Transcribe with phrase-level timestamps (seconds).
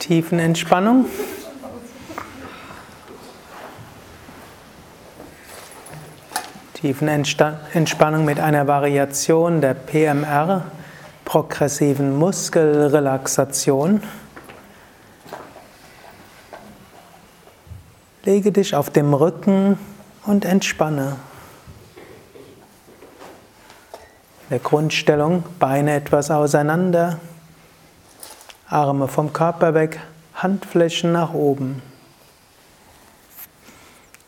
[0.00, 1.04] Tiefenentspannung.
[6.72, 10.64] Tiefenentspannung mit einer Variation der PMR,
[11.26, 14.02] progressiven Muskelrelaxation.
[18.24, 19.78] Lege dich auf dem Rücken
[20.24, 21.16] und entspanne.
[24.44, 27.20] In der Grundstellung Beine etwas auseinander,
[28.72, 29.98] Arme vom Körper weg,
[30.32, 31.82] Handflächen nach oben.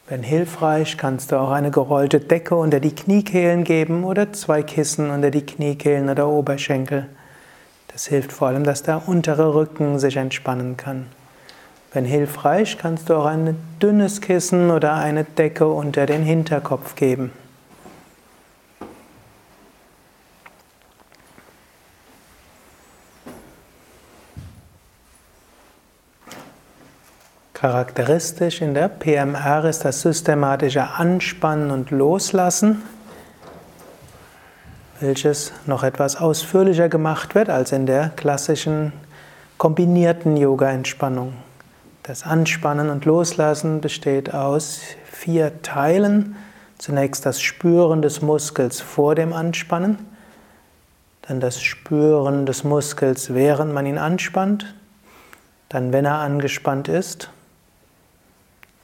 [0.09, 5.11] Wenn hilfreich, kannst du auch eine gerollte Decke unter die Kniekehlen geben oder zwei Kissen
[5.11, 7.07] unter die Kniekehlen oder Oberschenkel.
[7.93, 11.06] Das hilft vor allem, dass der untere Rücken sich entspannen kann.
[11.93, 17.31] Wenn hilfreich, kannst du auch ein dünnes Kissen oder eine Decke unter den Hinterkopf geben.
[27.62, 32.83] Charakteristisch in der PMR ist das systematische Anspannen und Loslassen,
[34.98, 38.92] welches noch etwas ausführlicher gemacht wird als in der klassischen
[39.59, 41.34] kombinierten Yoga-Entspannung.
[42.03, 46.34] Das Anspannen und Loslassen besteht aus vier Teilen.
[46.78, 50.00] Zunächst das Spüren des Muskels vor dem Anspannen,
[51.28, 54.75] dann das Spüren des Muskels, während man ihn anspannt,
[55.69, 57.31] dann wenn er angespannt ist,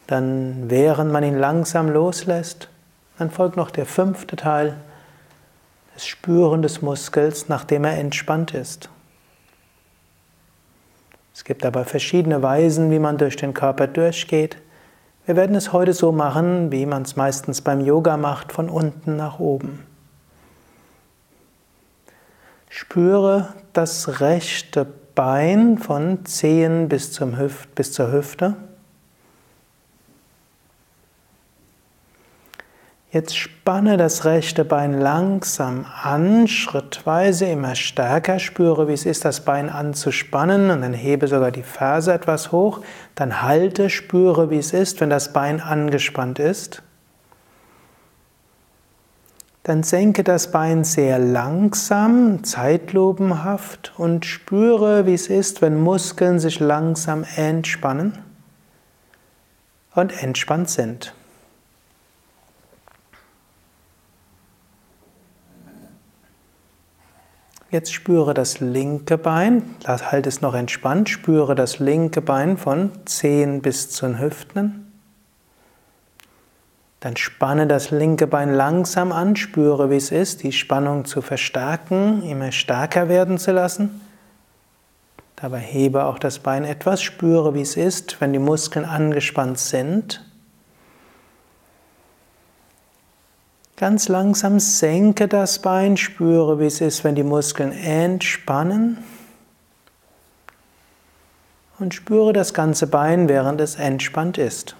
[0.08, 2.68] dann während man ihn langsam loslässt,
[3.18, 4.76] dann folgt noch der fünfte Teil,
[5.94, 8.88] das Spüren des Muskels, nachdem er entspannt ist.
[11.34, 14.56] Es gibt aber verschiedene Weisen, wie man durch den Körper durchgeht.
[15.26, 19.16] Wir werden es heute so machen, wie man es meistens beim Yoga macht, von unten
[19.16, 19.84] nach oben.
[22.70, 28.56] Spüre das rechte Bein von Zehen bis, zum Hüft, bis zur Hüfte.
[33.10, 38.38] Jetzt spanne das rechte Bein langsam an, schrittweise immer stärker.
[38.38, 42.82] Spüre, wie es ist, das Bein anzuspannen und dann hebe sogar die Ferse etwas hoch.
[43.14, 46.82] Dann halte, spüre, wie es ist, wenn das Bein angespannt ist.
[49.62, 56.60] Dann senke das Bein sehr langsam, zeitlupenhaft und spüre, wie es ist, wenn Muskeln sich
[56.60, 58.18] langsam entspannen
[59.94, 61.14] und entspannt sind.
[67.70, 73.60] Jetzt spüre das linke Bein, halte es noch entspannt, spüre das linke Bein von Zehen
[73.60, 74.90] bis zu den Hüften.
[77.00, 82.22] Dann spanne das linke Bein langsam an, spüre, wie es ist, die Spannung zu verstärken,
[82.22, 84.00] immer stärker werden zu lassen.
[85.36, 90.27] Dabei hebe auch das Bein etwas, spüre, wie es ist, wenn die Muskeln angespannt sind.
[93.78, 98.98] Ganz langsam senke das Bein, spüre, wie es ist, wenn die Muskeln entspannen.
[101.78, 104.74] Und spüre das ganze Bein, während es entspannt ist.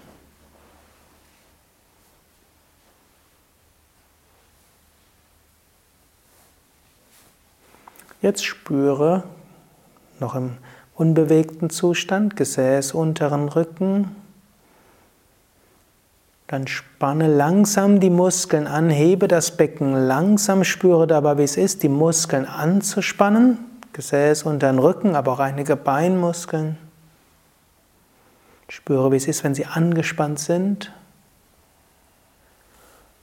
[8.21, 9.23] Jetzt spüre
[10.19, 10.57] noch im
[10.95, 14.13] unbewegten Zustand Gesäß, unteren Rücken,
[16.49, 21.83] dann spanne langsam die Muskeln an, hebe das Becken langsam, spüre dabei, wie es ist,
[21.83, 23.59] die Muskeln anzuspannen,
[23.93, 26.77] Gesäß unter den Rücken, aber auch einige Beinmuskeln.
[28.67, 30.91] Spüre, wie es ist, wenn sie angespannt sind.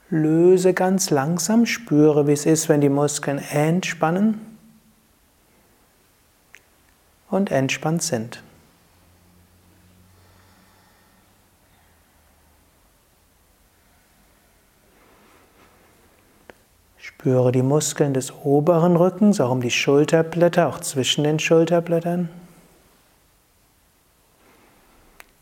[0.09, 4.39] Löse ganz langsam, spüre, wie es ist, wenn die Muskeln entspannen
[7.29, 8.41] und entspannt sind.
[17.27, 22.29] Spüre die Muskeln des oberen Rückens, auch um die Schulterblätter, auch zwischen den Schulterblättern.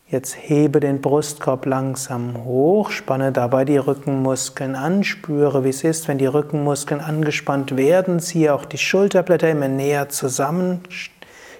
[0.08, 6.08] Jetzt hebe den Brustkorb langsam hoch, spanne dabei die Rückenmuskeln an, spüre, wie es ist,
[6.08, 10.80] wenn die Rückenmuskeln angespannt werden, ziehe auch die Schulterblätter immer näher zusammen,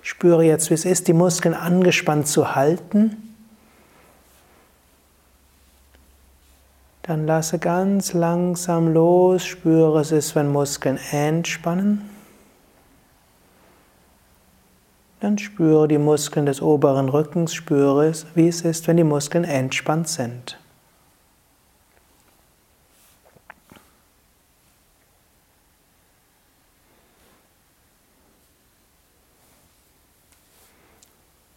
[0.02, 3.35] spüre jetzt, wie es ist, die Muskeln angespannt zu halten.
[7.06, 12.10] Dann lasse ganz langsam los, spüre es ist, wenn Muskeln entspannen.
[15.20, 19.44] Dann spüre die Muskeln des oberen Rückens, spüre es, wie es ist, wenn die Muskeln
[19.44, 20.58] entspannt sind.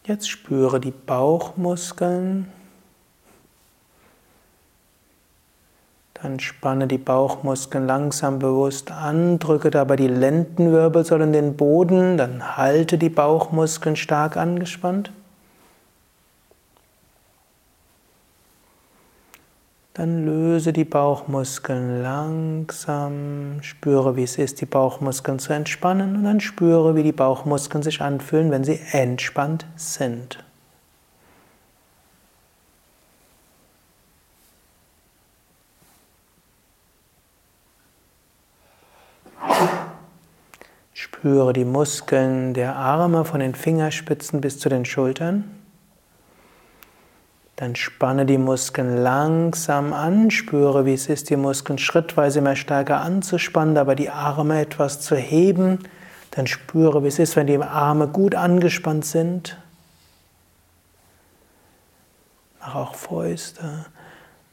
[0.03, 2.51] Jetzt spüre die Bauchmuskeln.
[6.21, 12.57] Dann spanne die Bauchmuskeln langsam bewusst an, drücke dabei die Lendenwirbelsäule in den Boden, dann
[12.57, 15.11] halte die Bauchmuskeln stark angespannt.
[19.93, 26.39] Dann löse die Bauchmuskeln langsam, spüre, wie es ist, die Bauchmuskeln zu entspannen und dann
[26.41, 30.43] spüre, wie die Bauchmuskeln sich anfühlen, wenn sie entspannt sind.
[41.19, 45.43] Spüre die Muskeln der Arme von den Fingerspitzen bis zu den Schultern.
[47.57, 53.01] Dann spanne die Muskeln langsam an, spüre, wie es ist, die Muskeln schrittweise immer stärker
[53.01, 55.79] anzuspannen, aber die Arme etwas zu heben.
[56.31, 59.57] Dann spüre, wie es ist, wenn die Arme gut angespannt sind.
[62.61, 63.87] Mach auch Fäuste.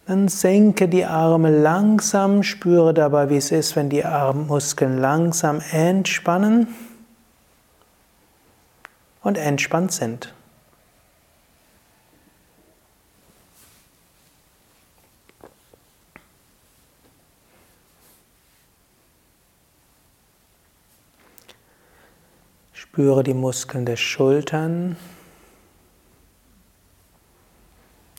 [0.07, 6.69] Dann senke die Arme langsam, spüre dabei, wie es ist, wenn die Armmuskeln langsam entspannen
[9.23, 10.33] und entspannt sind.
[22.73, 24.97] Spüre die Muskeln der Schultern.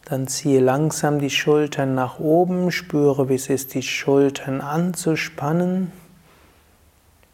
[0.09, 5.91] Dann ziehe langsam die Schultern nach oben, spüre, wie es ist, die Schultern anzuspannen.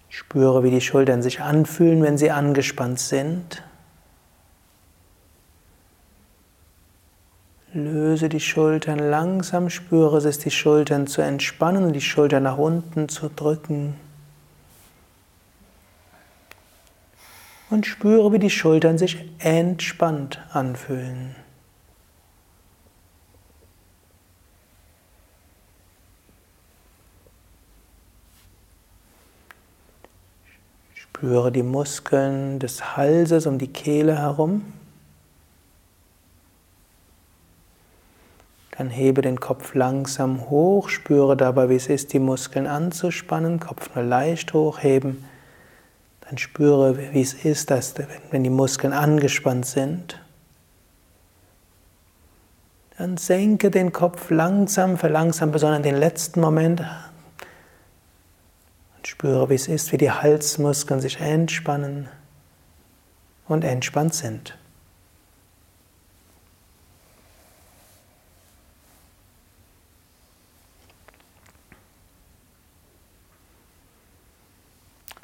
[0.09, 3.61] Spüre, wie die Schultern sich anfühlen, wenn sie angespannt sind.
[7.73, 12.57] Löse die Schultern langsam, spüre es ist, die Schultern zu entspannen und die Schultern nach
[12.57, 13.95] unten zu drücken.
[17.73, 21.35] und spüre, wie die Schultern sich entspannt anfühlen.
[31.23, 34.73] Spüre die Muskeln des Halses um die Kehle herum.
[38.71, 43.95] Dann hebe den Kopf langsam hoch, spüre dabei, wie es ist, die Muskeln anzuspannen, Kopf
[43.95, 45.23] nur leicht hochheben.
[46.27, 47.95] Dann spüre, wie es ist, dass,
[48.29, 50.19] wenn die Muskeln angespannt sind.
[52.97, 56.83] Dann senke den Kopf langsam, verlangsam besonders den letzten Moment.
[59.05, 62.07] Spüre, wie es ist, wie die Halsmuskeln sich entspannen
[63.47, 64.57] und entspannt sind.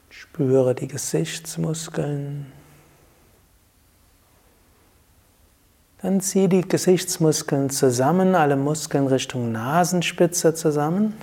[0.10, 2.52] Spüre die Gesichtsmuskeln.
[6.02, 11.14] Dann zieh die Gesichtsmuskeln zusammen, alle Muskeln Richtung Nasenspitze zusammen.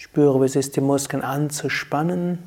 [0.00, 2.38] Spüre, wie es ist, die Muskeln anzuspannen.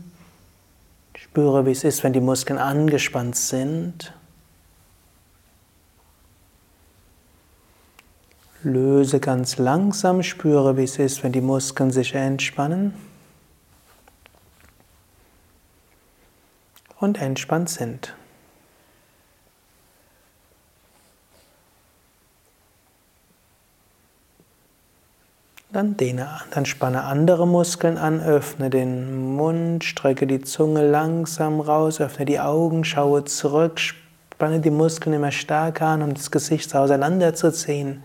[1.15, 4.11] Spüre, wie es ist, wenn die Muskeln angespannt sind.
[8.63, 12.94] Löse ganz langsam, spüre, wie es ist, wenn die Muskeln sich entspannen.
[17.03, 18.15] und entspannt sind.
[25.74, 32.00] Dann dehne dann spanne andere Muskeln an, öffne den Mund, strecke die Zunge langsam raus,
[32.00, 38.03] öffne die Augen, schaue zurück, spanne die Muskeln immer stärker an, um das Gesicht auseinanderzuziehen.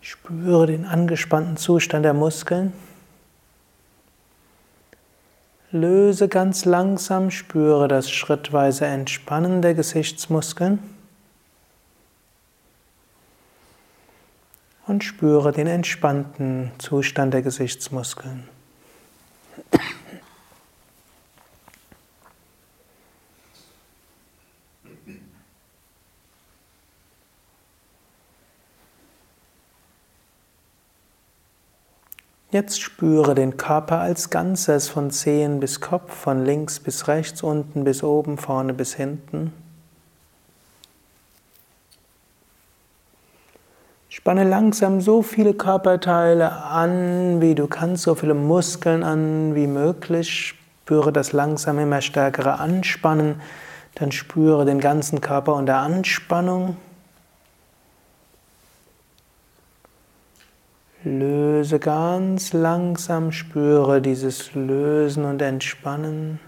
[0.00, 2.72] Spüre den angespannten Zustand der Muskeln.
[5.70, 10.95] Löse ganz langsam, spüre das schrittweise Entspannen der Gesichtsmuskeln
[14.86, 18.48] und spüre den entspannten Zustand der Gesichtsmuskeln.
[32.52, 37.84] Jetzt spüre den Körper als Ganzes von Zehen bis Kopf, von links bis rechts, unten
[37.84, 39.52] bis oben, vorne bis hinten.
[44.26, 50.56] Spanne langsam so viele Körperteile an, wie du kannst, so viele Muskeln an wie möglich.
[50.82, 53.40] Spüre das langsam immer stärkere Anspannen.
[53.94, 56.76] Dann spüre den ganzen Körper unter Anspannung.
[61.04, 66.40] Löse ganz langsam, spüre dieses Lösen und Entspannen.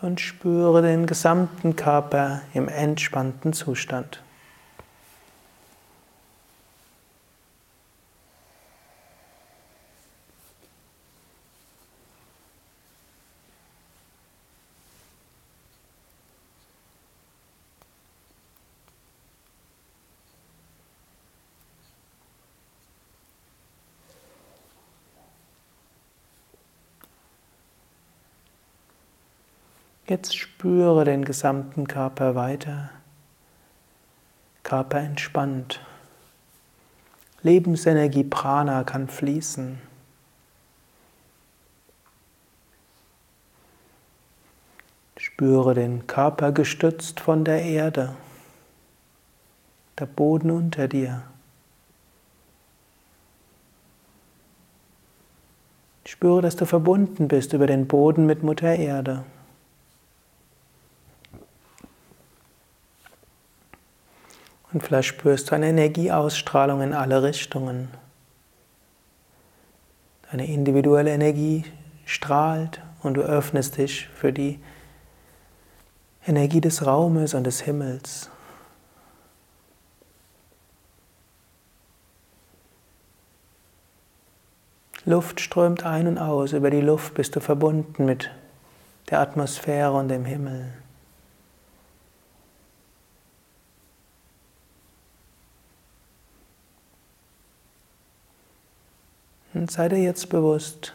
[0.00, 4.22] Und spüre den gesamten Körper im entspannten Zustand.
[30.08, 32.88] Jetzt spüre den gesamten Körper weiter.
[34.62, 35.84] Körper entspannt.
[37.42, 39.78] Lebensenergie Prana kann fließen.
[45.18, 48.16] Spüre den Körper gestützt von der Erde,
[49.98, 51.22] der Boden unter dir.
[56.06, 59.24] Spüre, dass du verbunden bist über den Boden mit Mutter Erde.
[64.72, 67.88] Und vielleicht spürst du eine Energieausstrahlung in alle Richtungen.
[70.30, 71.64] Deine individuelle Energie
[72.04, 74.60] strahlt und du öffnest dich für die
[76.26, 78.30] Energie des Raumes und des Himmels.
[85.06, 86.52] Luft strömt ein und aus.
[86.52, 88.30] Über die Luft bist du verbunden mit
[89.08, 90.70] der Atmosphäre und dem Himmel.
[99.70, 100.94] Sei dir jetzt bewusst,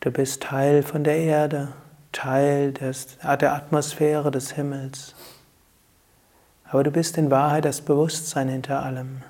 [0.00, 1.72] du bist Teil von der Erde,
[2.12, 5.14] Teil des, der Atmosphäre des Himmels.
[6.68, 9.22] Aber du bist in Wahrheit das Bewusstsein hinter allem.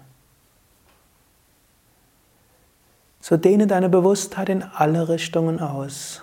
[3.21, 6.21] So dehne deine Bewusstheit in alle Richtungen aus.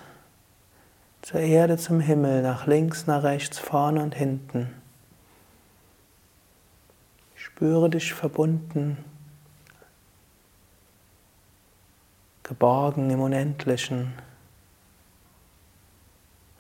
[1.22, 4.74] Zur Erde, zum Himmel, nach links, nach rechts, vorne und hinten.
[7.36, 8.98] Spüre dich verbunden
[12.50, 14.12] geborgen im Unendlichen,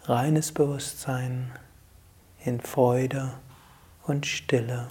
[0.03, 1.51] reines Bewusstsein
[2.45, 3.33] in Freude
[4.05, 4.89] und Stille.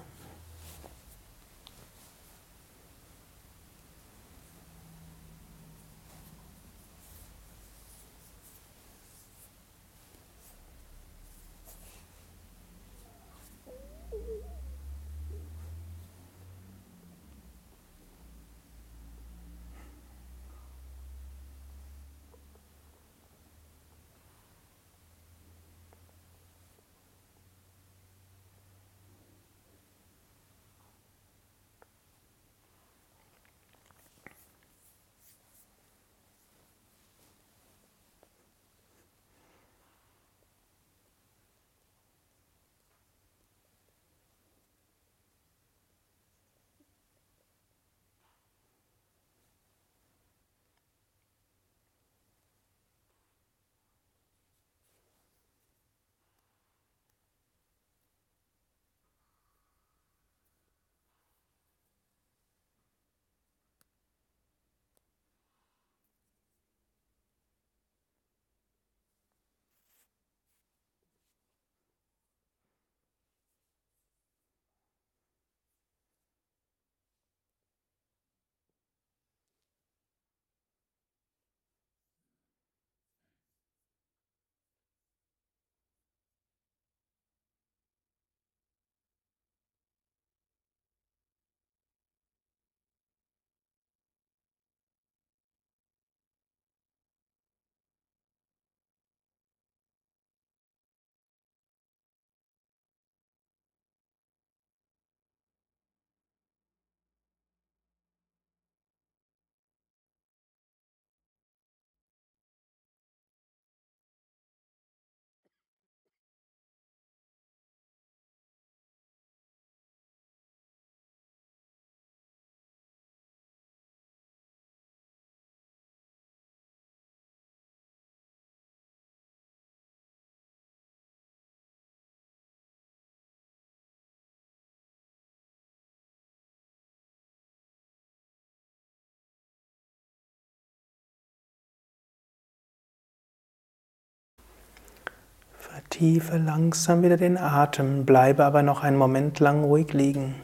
[145.91, 150.35] Vertiefe langsam wieder den Atem, bleibe aber noch einen Moment lang ruhig liegen.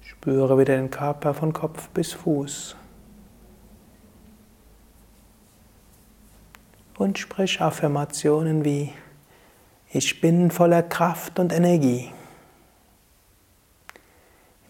[0.00, 2.74] Spüre wieder den Körper von Kopf bis Fuß.
[6.98, 8.92] und sprich Affirmationen wie
[9.90, 12.10] Ich bin voller Kraft und Energie.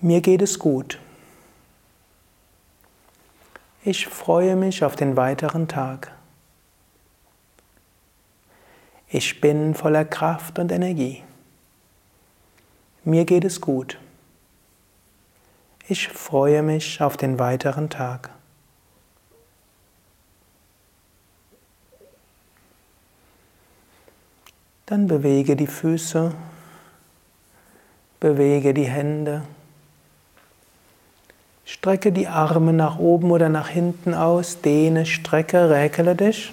[0.00, 0.98] Mir geht es gut.
[3.84, 6.12] Ich freue mich auf den weiteren Tag.
[9.08, 11.22] Ich bin voller Kraft und Energie.
[13.04, 13.98] Mir geht es gut.
[15.88, 18.30] Ich freue mich auf den weiteren Tag.
[24.86, 26.32] Dann bewege die Füße,
[28.18, 29.42] bewege die Hände,
[31.64, 36.52] strecke die Arme nach oben oder nach hinten aus, dehne, strecke, räkele dich.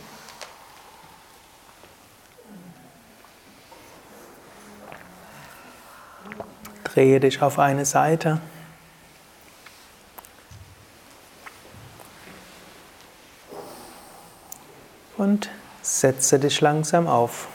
[6.93, 8.39] Drehe dich auf eine Seite.
[15.17, 15.49] Und
[15.81, 17.47] setze dich langsam auf.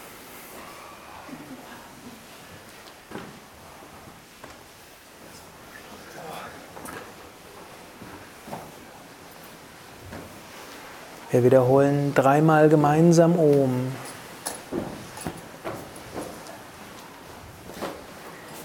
[11.31, 13.93] Wir wiederholen dreimal gemeinsam Om.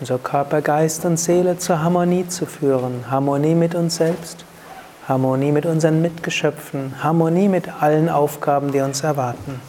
[0.03, 3.05] Unser Körper, Geist und Seele zur Harmonie zu führen.
[3.09, 4.43] Harmonie mit uns selbst,
[5.07, 9.61] Harmonie mit unseren Mitgeschöpfen, Harmonie mit allen Aufgaben, die uns erwarten.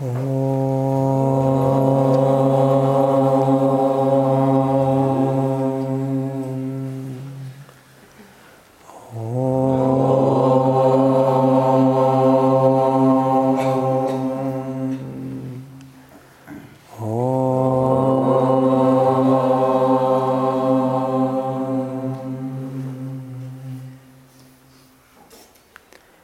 [0.00, 0.27] Oh.